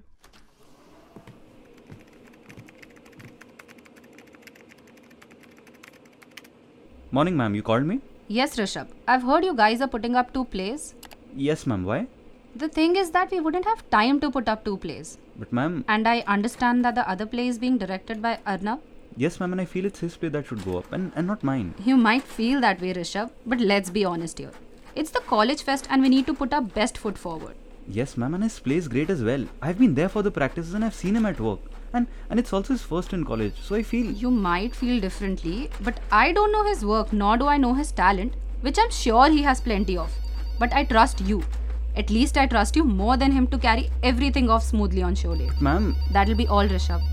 morning 7.14 7.38
ma'am 7.38 7.56
you 7.56 7.62
called 7.62 7.86
me 7.88 8.00
yes 8.32 8.60
Rishabh 8.60 8.88
I 9.10 9.18
have 9.18 9.30
heard 9.32 9.46
you 9.46 9.54
guys 9.54 9.82
are 9.82 9.88
putting 9.88 10.16
up 10.16 10.30
two 10.34 10.44
plays 10.52 10.94
yes 11.38 11.68
ma'am 11.68 11.86
why 11.86 12.02
the 12.58 12.70
thing 12.78 12.98
is 12.98 13.10
that 13.12 13.34
we 13.34 13.40
wouldn't 13.40 13.68
have 13.68 13.78
time 13.92 14.20
to 14.20 14.30
put 14.30 14.50
up 14.50 14.62
two 14.66 14.76
plays 14.76 15.18
but 15.40 15.54
ma'am 15.54 15.84
and 15.90 16.08
I 16.08 16.22
understand 16.22 16.84
that 16.84 16.96
the 16.96 17.06
other 17.08 17.26
play 17.26 17.52
being 17.52 17.80
directed 17.80 18.22
by 18.22 18.40
Arnab 18.46 18.82
yes 19.24 19.40
ma'am 19.40 19.52
and 19.56 19.62
i 19.62 19.66
feel 19.74 19.86
it's 19.90 20.00
his 20.06 20.16
play 20.18 20.30
that 20.30 20.46
should 20.48 20.64
go 20.66 20.78
up 20.78 20.92
and, 20.92 21.12
and 21.16 21.28
not 21.28 21.44
mine 21.44 21.74
You 21.86 21.98
might 21.98 22.24
feel 22.24 22.62
that 22.62 22.82
way, 22.82 22.94
Rishabh, 22.94 23.32
but 23.46 23.60
let's 23.60 23.90
be 23.90 24.04
honest 24.06 24.40
here. 24.40 24.52
It's 24.96 25.12
the 25.12 25.22
college 25.22 25.62
fest 25.64 25.88
and 25.90 26.02
we 26.02 26.10
need 26.10 26.26
to 26.28 26.34
put 26.34 26.54
our 26.54 26.62
best 26.62 26.98
foot 26.98 27.18
forward. 27.18 27.56
yes 27.98 28.18
ma'am 28.22 28.34
and 28.36 28.44
his 28.44 28.60
play 28.66 28.78
is 28.82 28.88
great 28.94 29.10
as 29.16 29.24
well 29.30 29.44
i've 29.62 29.80
been 29.82 29.96
there 29.98 30.10
for 30.14 30.22
the 30.28 30.32
practices 30.38 30.74
and 30.78 30.86
i've 30.86 30.96
seen 31.00 31.16
him 31.18 31.26
at 31.32 31.40
work 31.48 31.60
and 31.98 32.08
and 32.30 32.42
it's 32.44 32.54
also 32.58 32.74
his 32.76 32.86
first 32.92 33.14
in 33.18 33.26
college 33.32 33.60
so 33.68 33.76
i 33.80 33.84
feel 33.92 34.08
You 34.24 34.32
might 34.46 34.74
feel 34.80 35.00
differently, 35.08 35.58
but 35.90 36.00
I 36.22 36.32
don't 36.38 36.52
know 36.58 36.64
his 36.70 36.82
work 36.94 37.14
nor 37.22 37.34
do 37.44 37.48
I 37.56 37.58
know 37.66 37.74
his 37.82 37.92
talent, 38.00 38.34
which 38.68 38.80
I'm 38.84 38.94
sure 39.02 39.30
he 39.36 39.44
has 39.50 39.62
plenty 39.68 39.98
of. 40.06 40.12
But 40.64 40.74
I 40.80 40.84
trust 40.94 41.22
you. 41.30 41.38
At 42.02 42.10
least 42.16 42.38
I 42.42 42.46
trust 42.54 42.76
you 42.80 42.84
more 42.84 43.16
than 43.24 43.32
him 43.38 43.46
to 43.54 43.58
carry 43.66 43.86
everything 44.12 44.50
off 44.56 44.64
smoothly 44.72 45.04
on 45.10 45.16
show 45.22 45.36
day. 45.44 45.50
ma'am 45.68 45.96
That'll 46.18 46.40
be 46.42 46.48
all, 46.48 46.68
Rishabh. 46.76 47.04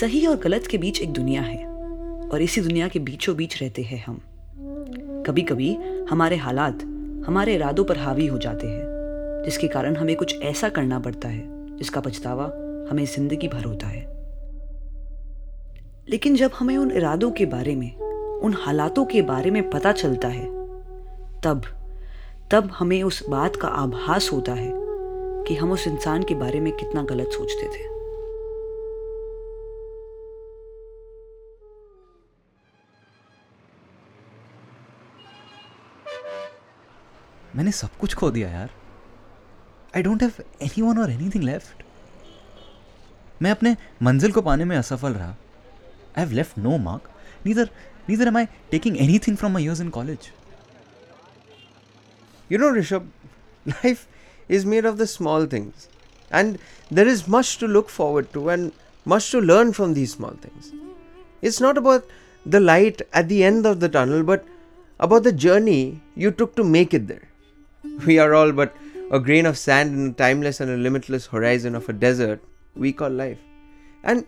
सही 0.00 0.26
और 0.26 0.36
गलत 0.36 0.66
के 0.66 0.78
बीच 0.78 1.02
एक 1.02 1.12
दुनिया 1.12 1.42
है, 1.42 1.66
और 2.28 2.42
इसी 2.42 2.60
दुनिया 2.60 2.88
के 2.88 2.98
बीचों 2.98 3.36
बीच 3.36 3.62
रहते 3.62 3.82
हैं 3.82 4.04
हम। 4.04 4.20
कभी 5.26 5.42
कभी 5.42 5.74
हमारे 6.10 6.36
हालात 6.36 6.82
हमारे 7.26 7.54
इरादों 7.54 7.84
पर 7.84 7.98
हावी 7.98 8.26
हो 8.26 8.38
जाते 8.38 8.66
हैं, 8.66 9.42
जिसके 9.44 9.68
कारण 9.68 9.96
हमें 9.96 10.16
कुछ 10.16 10.42
ऐसा 10.42 10.68
करना 10.68 10.98
पड़ता 10.98 11.28
है, 11.28 11.76
जिसका 11.76 12.00
पछतावा 12.00 12.44
हमें 12.90 13.04
ज़िंदगी 13.04 13.48
भर 13.48 13.64
होता 13.64 13.86
है। 13.86 14.00
लेकिन 16.08 16.36
जब 16.36 16.50
हमें 16.58 16.76
उन 16.76 16.90
इरादों 16.90 17.30
के 17.30 17.46
बारे 17.46 17.76
में, 17.76 17.96
उन 18.40 18.54
हालातों 18.54 19.04
के 19.04 19.22
बारे 19.22 19.50
में 19.50 19.70
पता 19.70 19.92
चलता 19.92 20.28
है, 20.28 20.46
तब 21.40 21.62
तब 22.50 22.70
हमें 22.72 23.02
उस 23.02 23.28
बात 23.28 23.56
का 23.56 23.68
आभास 23.68 24.32
होता 24.32 24.52
है 24.52 24.72
कि 25.44 25.54
हम 25.54 25.72
उस 25.72 25.88
इंसान 25.88 26.22
के 26.22 26.34
बारे 26.34 26.60
में 26.60 26.72
कितना 26.72 27.02
गलत 27.02 27.26
सोचते 27.26 27.66
थे। 27.66 27.99
मैंने 37.56 37.72
सब 37.72 37.96
कुछ 38.00 38.14
खो 38.14 38.30
दिया 38.30 38.48
यार। 38.50 38.70
I 39.96 40.02
don't 40.02 40.22
have 40.22 40.32
any 40.62 40.82
one 40.82 40.98
और 40.98 41.10
एनी 41.10 41.30
थिंग 41.34 41.44
लेफ़्ट 41.44 41.82
मैं 43.42 43.50
अपने 43.50 43.76
मंजिल 44.02 44.32
को 44.32 44.42
पाने 44.42 44.64
में 44.64 44.76
असफल 44.76 45.12
रहा। 45.12 45.28
I 45.28 46.24
have 46.24 46.32
left 46.36 46.58
no 46.58 46.76
mark 46.78 47.08
neither 47.46 47.70
neither 48.08 48.28
am 48.28 48.36
I 48.38 48.46
taking 48.70 48.96
anything 49.26 49.36
from 49.36 49.52
my 49.52 49.66
years 49.66 49.80
in 49.80 49.88
college 49.88 50.30
you 52.50 52.58
know 52.58 52.70
Rishabh 52.74 53.10
life 53.66 54.06
is 54.50 54.66
made 54.66 54.86
of 54.86 54.96
the 54.96 55.04
small 55.06 55.46
things 55.52 55.88
and 56.30 56.58
there 56.92 57.08
is 57.08 57.24
must 57.30 57.60
to 57.60 57.66
look 57.66 57.88
forward 57.88 58.26
to 58.32 58.50
and 58.50 58.70
must 59.06 59.32
to 59.32 59.40
learn 59.40 59.72
from 59.72 59.94
these 59.94 60.10
small 60.10 60.36
things 60.44 60.72
it's 61.42 61.62
not 61.62 61.78
about 61.78 62.08
the 62.46 62.56
light 62.56 63.02
at 63.02 63.24
the 63.24 63.32
end 63.32 63.66
of 63.66 63.78
the 63.78 63.90
tunnel 63.94 64.22
but 64.22 64.40
about 65.00 65.22
the 65.22 65.36
journey 65.46 66.00
you 66.18 66.30
took 66.30 66.52
to 66.56 66.64
make 66.64 66.94
it 66.94 67.02
there 67.02 67.28
We 68.06 68.18
are 68.18 68.34
all 68.34 68.52
but 68.52 68.74
a 69.10 69.18
grain 69.18 69.46
of 69.46 69.58
sand 69.58 69.94
in 69.94 70.08
the 70.08 70.12
timeless 70.12 70.60
and 70.60 70.70
a 70.70 70.76
limitless 70.76 71.26
horizon 71.26 71.74
of 71.74 71.88
a 71.88 71.92
desert 71.92 72.40
we 72.74 72.92
call 72.92 73.10
life. 73.10 73.38
And 74.04 74.24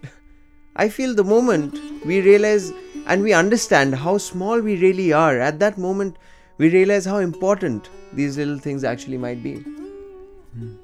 I 0.76 0.88
feel 0.88 1.14
the 1.14 1.24
moment 1.24 1.78
we 2.04 2.20
realize 2.20 2.72
and 3.06 3.22
we 3.22 3.32
understand 3.32 3.94
how 3.94 4.18
small 4.18 4.60
we 4.60 4.76
really 4.80 5.12
are, 5.12 5.38
at 5.38 5.58
that 5.58 5.78
moment 5.78 6.16
we 6.58 6.70
realize 6.70 7.04
how 7.04 7.18
important 7.18 7.90
these 8.12 8.36
little 8.36 8.58
things 8.58 8.84
actually 8.84 9.18
might 9.18 9.42
be. 9.42 9.56
Hmm. 9.56 10.74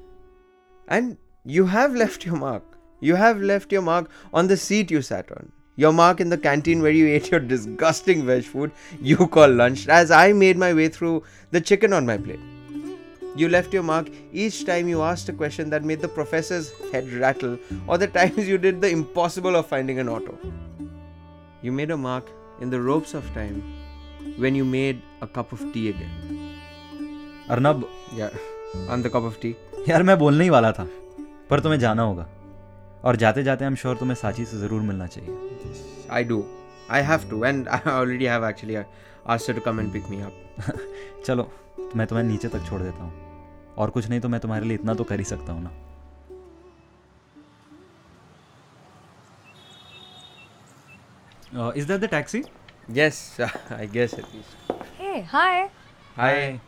And 0.87 1.17
you 1.45 1.65
have 1.65 1.95
left 1.95 2.25
your 2.25 2.35
mark. 2.35 2.63
You 2.99 3.15
have 3.15 3.41
left 3.41 3.71
your 3.71 3.81
mark 3.81 4.09
on 4.33 4.47
the 4.47 4.57
seat 4.57 4.91
you 4.91 5.01
sat 5.01 5.31
on. 5.31 5.51
Your 5.75 5.93
mark 5.93 6.19
in 6.19 6.29
the 6.29 6.37
canteen 6.37 6.81
where 6.81 6.91
you 6.91 7.07
ate 7.07 7.31
your 7.31 7.39
disgusting 7.39 8.25
veg 8.25 8.43
food 8.43 8.71
you 9.01 9.27
call 9.27 9.49
lunch, 9.49 9.87
as 9.87 10.11
I 10.11 10.33
made 10.33 10.57
my 10.57 10.73
way 10.73 10.89
through 10.89 11.23
the 11.51 11.61
chicken 11.61 11.93
on 11.93 12.05
my 12.05 12.17
plate. 12.17 12.39
You 13.36 13.48
left 13.48 13.72
your 13.74 13.82
mark 13.82 14.08
each 14.32 14.64
time 14.64 14.88
you 14.88 15.02
asked 15.02 15.28
a 15.28 15.32
question 15.32 15.70
that 15.70 15.84
made 15.90 16.00
the 16.00 16.08
professor's 16.08 16.72
head 16.92 17.08
rattle, 17.22 17.58
or 17.88 17.98
the 17.98 18.06
times 18.06 18.46
you 18.48 18.58
did 18.58 18.80
the 18.80 18.90
impossible 18.96 19.56
of 19.56 19.66
finding 19.66 19.98
an 19.98 20.08
auto. 20.08 20.38
You 21.62 21.72
made 21.72 21.90
a 21.90 21.96
mark 21.96 22.30
in 22.60 22.70
the 22.70 22.80
ropes 22.80 23.14
of 23.14 23.32
time 23.34 23.62
when 24.36 24.54
you 24.54 24.64
made 24.64 25.02
a 25.20 25.26
cup 25.26 25.52
of 25.52 25.64
tea 25.72 25.88
again. 25.88 26.12
Arnab 27.50 27.84
Yeah, 28.16 28.30
on 28.88 29.02
the 29.02 29.10
cup 29.10 29.24
of 29.30 29.40
tea. 29.40 29.54
यार 29.88 30.02
मैं 30.02 30.18
बोलने 30.18 30.44
ही 30.44 30.50
वाला 30.50 30.72
था 30.72 30.86
पर 31.50 31.60
तुम्हें 31.60 31.78
जाना 31.80 32.02
होगा 32.02 32.26
और 33.04 33.16
जाते 33.22 33.42
जाते 33.42 33.64
हम 33.64 33.74
श्योर 33.82 33.96
तुम्हें 33.96 34.14
साची 34.16 34.44
से 34.44 34.58
ज़रूर 34.58 34.82
मिलना 34.82 35.06
चाहिए 35.06 36.12
I 36.20 36.22
do. 36.22 36.44
I 36.88 37.00
have 37.00 37.28
to, 37.30 37.44
and 37.44 37.68
I 37.68 37.80
already 37.86 38.26
have 38.26 38.44
actually 38.44 38.76
uh, 38.76 38.84
asked 39.26 39.46
her 39.48 39.54
to 39.54 39.60
come 39.60 39.78
and 39.78 39.92
pick 39.92 40.08
me 40.10 40.22
up. 40.22 40.32
चलो 41.25 41.43
तो 41.77 41.91
मैं 41.97 42.07
तुम्हें 42.07 42.25
नीचे 42.25 42.47
तक 42.49 42.65
छोड़ 42.69 42.81
देता 42.81 43.03
हूँ 43.03 43.73
और 43.77 43.89
कुछ 43.89 44.07
नहीं 44.09 44.19
तो 44.21 44.29
मैं 44.29 44.39
तुम्हारे 44.39 44.65
लिए 44.65 44.75
इतना 44.75 44.93
तो 44.93 45.03
कर 45.03 45.19
ही 45.19 45.25
सकता 45.25 45.53
हूँ 45.53 45.63
ना 45.63 45.71
is 51.77 51.87
that 51.87 52.01
the 52.01 52.09
taxi 52.11 52.43
Yes, 52.97 53.17
I 53.73 53.85
guess 53.95 54.13
at 54.13 54.29
least. 54.35 54.53
Hey, 54.99 55.17
hi. 55.31 55.69
Hi. 56.15 56.59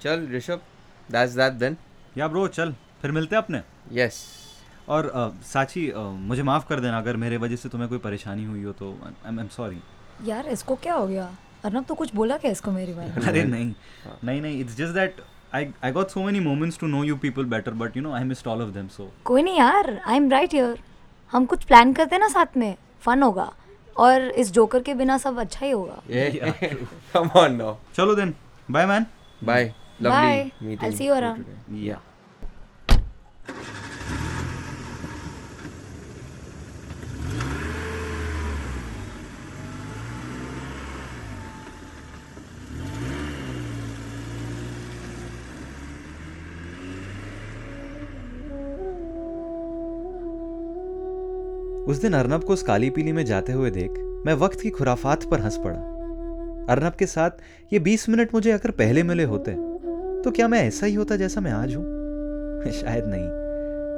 Chal, 0.00 0.24
Rishabh. 0.30 0.64
That's 1.08 1.36
that 1.40 1.58
then. 1.60 1.76
या 2.16 2.28
ब्रो 2.28 2.46
चल 2.56 2.72
फिर 3.02 3.10
मिलते 3.12 3.36
हैं 3.36 3.42
अपने 3.42 3.60
Yes. 3.98 4.16
और 4.88 5.06
अ, 5.08 5.28
साची 5.52 5.88
अ, 5.90 5.98
मुझे 6.30 6.42
माफ़ 6.42 6.66
कर 6.68 6.80
देना 6.80 6.98
अगर 6.98 7.16
मेरे 7.24 7.36
वजह 7.44 7.56
से 7.56 7.68
तुम्हें 7.68 7.88
कोई 7.88 7.98
परेशानी 8.08 8.44
हुई 8.44 8.62
हो 8.62 8.72
तो 8.80 8.90
आई 9.04 9.36
एम 9.38 9.48
सॉरी 9.56 9.80
यार 10.28 10.48
इसको 10.48 10.76
क्या 10.82 10.94
हो 10.94 11.06
गया 11.06 11.30
अर्नब 11.64 11.84
तो 11.84 11.94
कुछ 11.94 12.14
बोला 12.14 12.36
क्या 12.36 12.50
इसको 12.50 12.70
मेरे 12.70 12.94
बारे 12.94 13.08
में 13.10 13.26
अरे 13.28 13.44
नहीं 13.44 13.72
नहीं 14.24 14.40
नहीं 14.42 14.60
it's 14.60 14.76
just 14.76 14.94
that 14.94 15.20
I 15.54 15.68
I 15.84 15.92
got 15.92 16.08
so 16.08 16.22
many 16.22 16.40
moments 16.40 16.78
to 16.78 16.86
know 16.86 17.02
you 17.04 17.16
people 17.16 17.44
better 17.54 17.74
but 17.82 17.96
you 17.96 18.02
know 18.02 18.12
I 18.14 18.24
missed 18.24 18.46
all 18.48 18.62
of 18.62 18.70
them 18.70 18.88
so 18.88 19.10
कोई 19.24 19.42
नहीं 19.42 19.58
यार 19.58 20.00
आई 20.06 20.16
एम 20.16 20.30
राइट 20.30 20.54
हियर 20.54 20.78
हम 21.32 21.46
कुछ 21.46 21.64
प्लान 21.64 21.92
करते 21.92 22.14
हैं 22.14 22.20
ना 22.20 22.28
साथ 22.30 22.56
में 22.56 22.74
फन 23.02 23.22
होगा 23.22 23.52
और 23.96 24.30
इस 24.40 24.52
जोकर 24.52 24.82
के 24.82 24.94
बिना 24.94 25.18
सब 25.18 25.40
अच्छा 25.40 25.64
ही 25.66 25.72
होगा 25.72 26.02
Yeah. 26.10 26.76
Come 27.14 27.34
on 27.36 27.58
now. 27.58 27.74
चलो 27.96 28.14
then 28.14 28.34
bye 28.70 28.86
man 28.86 29.06
Bye. 29.42 29.74
Lovely 30.00 30.10
Bye. 30.10 30.52
meeting. 30.60 30.78
I'll 30.80 30.92
see 30.92 31.06
you 31.06 31.12
around. 31.12 31.44
today. 31.68 31.96
उस 51.88 52.00
दिन 52.00 52.12
अर्नब 52.12 52.44
को 52.44 52.52
उस 52.52 52.62
काली 52.62 52.88
पीली 52.90 53.12
में 53.12 53.24
जाते 53.24 53.52
हुए 53.52 53.70
देख 53.70 53.90
मैं 54.26 54.34
वक्त 54.34 54.60
की 54.60 54.70
खुराफात 54.70 55.24
पर 55.24 55.40
हंस 55.40 55.56
पड़ा। 55.56 55.78
अर्नब 56.70 56.92
के 56.92 57.06
साथ, 57.06 57.30
ये 57.72 57.78
बीस 57.78 58.08
मिनट 58.08 58.34
मुझे 58.34 58.50
अगर 58.50 58.70
पहले 58.70 59.02
मिले 59.02 59.24
होते 59.24 59.52
तो 60.22 60.30
क्या 60.30 60.48
मैं 60.48 60.60
ऐसा 60.62 60.86
ही 60.86 60.94
होता 60.94 61.16
जैसा 61.16 61.40
मैं 61.40 61.52
आज 61.52 61.74
हूँ? 61.76 61.82
शायद 62.72 63.04
नहीं, 63.06 63.26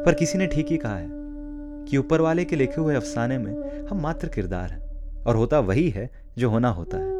पर 0.06 0.14
किसी 0.14 0.38
ने 0.38 0.46
ठीक 0.46 0.70
ही 0.70 0.76
कहा 0.76 0.96
है 0.96 1.08
कि 1.88 1.96
ऊपर 1.96 2.20
वाले 2.20 2.44
के 2.44 2.56
लिखे 2.56 2.80
हुए 2.80 2.94
अफसाने 2.94 3.38
में 3.38 3.86
हम 3.86 4.00
मात्र 4.00 4.28
किरदार 4.28 4.70
हैं, 4.70 5.24
और 5.24 5.36
होता 5.36 5.60
वही 5.60 5.88
है 5.90 6.08
जो 6.38 6.50
होना 6.50 6.68
होता 6.68 6.96
है। 6.96 7.12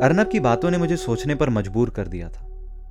अर्नब 0.00 0.28
की 0.28 0.40
बातों 0.40 0.70
ने 0.70 0.78
मुझे 0.78 0.96
सोचने 0.96 1.34
पर 1.34 1.50
मजबूर 1.50 1.90
कर 1.90 2.06
दिया 2.06 2.28
था। 2.28 2.46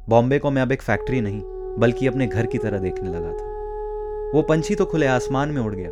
बॉम्बे 0.09 0.39
को 0.39 0.51
मैं 0.51 0.61
अब 0.61 0.71
एक 0.71 0.81
फैक्ट्री 0.81 1.21
नहीं, 1.21 1.41
बल्कि 1.79 2.07
अपने 2.07 2.27
घर 2.27 2.45
की 2.45 2.57
तरह 2.57 2.77
देखने 2.77 3.09
लगा 3.09 3.31
था। 3.31 3.52
वो 4.33 4.41
पंछी 4.41 4.75
तो 4.75 4.85
खुले 4.85 5.07
आसमान 5.07 5.49
में 5.49 5.61
उड़ 5.61 5.73
गया, 5.75 5.89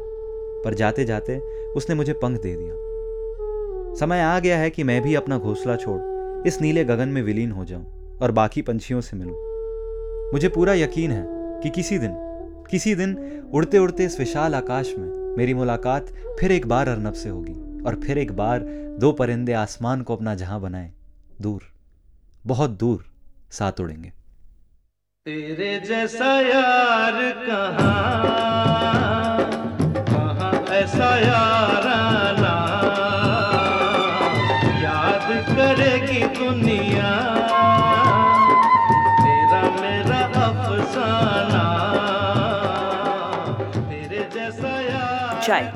पर 0.63 0.74
जाते 0.74 1.05
जाते 1.05 1.38
उसने 1.75 1.95
मुझे 1.95 2.13
पंख 2.13 2.41
दे 2.41 2.55
दिया। 2.55 3.95
समय 4.00 4.21
आ 4.21 4.39
गया 4.39 4.57
है 4.57 4.69
कि 4.69 4.83
मैं 4.83 5.01
भी 5.01 5.15
अपना 5.15 5.38
घोंसला 5.38 5.75
छोड़ 5.75 6.48
इस 6.48 6.62
नीले 6.62 6.83
गगन 6.86 7.10
में 7.10 7.21
विलीन 7.21 7.51
हो 7.51 7.65
जाऊँ 7.65 8.17
और 8.21 8.31
बाकी 8.31 8.62
पंछियों 8.62 9.01
से 9.01 9.17
मिलूं। 9.17 10.31
मुझे 10.33 10.50
पूरा 10.50 10.74
यकीन 10.74 11.12
है 11.12 11.25
कि 11.63 11.69
किसी 11.69 11.98
दिन 11.98 12.15
किसी 12.71 12.95
दिन 12.95 13.15
उड़ते 13.53 13.77
उड़ते 13.77 14.05
इस 14.05 14.19
विशाल 14.19 14.55
आकाश 14.55 14.93
में 14.98 15.36
मेरी 15.38 15.53
मुलाकात 15.53 16.07
फिर 16.39 16.51
एक 16.51 16.67
बार 16.67 16.89
अर्नब 16.89 17.13
से 17.13 17.29
होगी 17.29 17.83
और 17.83 17.95
फिर 17.95 18.17
एक 18.17 18.31
बार 18.31 18.60
दो 19.00 19.12
परिंदे 19.12 19.53
आसमान 19.53 20.01
को 20.01 20.15
अपना 20.15 20.36
जहाँ 20.36 20.60
बनाए, 20.62 20.91
दूर, 21.41 21.62
बहुत 22.45 22.69
दूर 22.69 23.05
साथ 23.51 23.79
उड़ेंगे। 23.81 24.12
तेरे 25.27 25.79
जैसा 25.79 26.29
यार 26.41 27.17
कहाँ? 27.47 27.91
कहाँ 30.07 30.51
ऐसा 30.75 31.09
याराना 31.17 32.53
याद 34.81 35.27
करेगी 35.49 36.21
दुनिया 36.39 37.11
तेरा 39.19 39.61
मेरा 39.77 40.23
अफसाना। 40.47 41.63
तेरे 43.77 44.27
जैसा 44.33 44.73
यार 44.81 45.41
चाय 45.45 45.71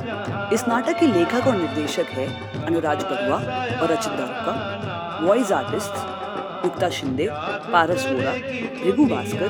इस 0.56 0.68
नाटक 0.68 1.00
के 1.00 1.08
लेखक 1.14 1.48
और 1.48 1.58
निर्देशक 1.58 2.18
है 2.18 2.28
अनुराज 2.66 3.04
बरुआ 3.04 3.38
और 3.82 3.92
रचित 3.92 4.12
दारुका 4.14 5.20
वॉइस 5.28 5.52
आर्टिस्ट 5.52 6.24
मुक्ता 6.66 6.90
शिंदे, 6.98 7.28
पारस 7.72 8.06
वोरा 8.08 8.34
रिगु 8.86 9.06
भास्कर, 9.08 9.50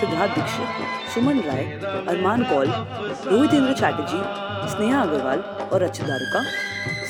सिद्धार्थ 0.00 0.34
दीक्षित, 0.34 0.68
सुमन 1.14 1.40
राय, 1.46 1.64
अरमान 2.08 2.44
कौल 2.50 2.68
रोहित 3.30 3.54
इंद्र 3.54 3.72
चैटर्जी, 3.74 4.20
स्नेहा 4.72 5.02
अग्रवाल 5.02 5.38
और 5.72 5.82
रचित 5.84 6.06
दारुका, 6.06 6.42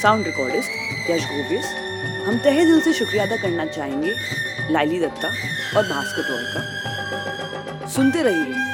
साउंड 0.03 0.27
रिकॉर्डिस्ट 0.27 1.11
यश 1.11 1.25
गोविस 1.31 1.67
हम 2.27 2.39
तहे 2.45 2.65
दिल 2.65 2.81
से 2.81 2.93
शुक्रिया 2.93 3.25
अदा 3.25 3.37
करना 3.43 3.65
चाहेंगे 3.67 4.15
लाइली 4.73 5.01
दत्ता 5.01 5.29
और 5.79 5.89
भास्कर 5.89 6.31
रॉय 6.31 6.45
का 6.55 7.89
सुनते 7.97 8.23
रहिए 8.23 8.66